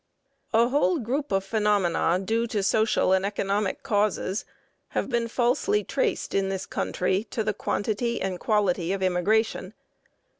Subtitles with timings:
[0.51, 4.45] A whole group of phenomena due to social and economic causes
[4.87, 9.75] have been falsely traced, in this country, to the quantity and quality of immigration.